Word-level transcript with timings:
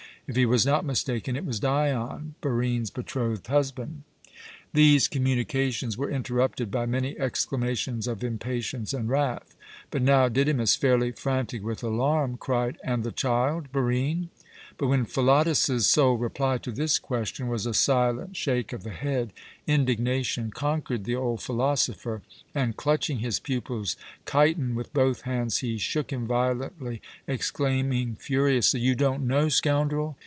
If 0.27 0.37
he 0.37 0.45
was 0.45 0.65
not 0.65 0.85
mistaken 0.85 1.35
it 1.35 1.45
was 1.45 1.59
Dion, 1.59 2.35
Barine's 2.39 2.89
betrothed 2.89 3.47
husband. 3.47 4.03
These 4.73 5.09
communications 5.09 5.97
were 5.97 6.09
interrupted 6.09 6.71
by 6.71 6.85
many 6.85 7.19
exclamations 7.19 8.07
of 8.07 8.23
impatience 8.23 8.93
and 8.93 9.09
wrath; 9.09 9.57
but 9.89 10.01
now 10.01 10.29
Didymus, 10.29 10.77
fairly 10.77 11.11
frantic 11.11 11.61
with 11.63 11.83
alarm, 11.83 12.37
cried: 12.37 12.77
"And 12.81 13.03
the 13.03 13.11
child 13.11 13.73
Barine?" 13.73 14.29
But 14.77 14.87
when 14.87 15.03
Philotas's 15.05 15.85
sole 15.87 16.15
reply 16.15 16.57
to 16.59 16.71
this 16.71 16.97
question 16.97 17.49
was 17.49 17.65
a 17.65 17.73
silent 17.73 18.37
shake 18.37 18.71
of 18.71 18.83
the 18.83 18.89
head, 18.91 19.33
indignation 19.67 20.49
conquered 20.51 21.03
the 21.03 21.15
old 21.17 21.41
philosopher, 21.41 22.21
and 22.55 22.77
clutching 22.77 23.19
his 23.19 23.39
pupil's 23.41 23.97
chiton 24.25 24.75
with 24.75 24.93
both 24.93 25.21
hands, 25.23 25.57
he 25.57 25.77
shook 25.77 26.13
him 26.13 26.25
violently, 26.25 27.01
exclaiming 27.27 28.15
furiously: 28.15 28.79
"You 28.79 28.95
don't 28.95 29.27
know, 29.27 29.49
scoundrel? 29.49 30.17